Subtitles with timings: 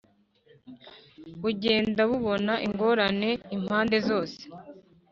[1.41, 4.39] bugenda bubona ingorane impande zose.